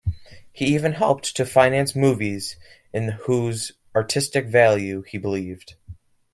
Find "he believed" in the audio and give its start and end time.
5.03-5.75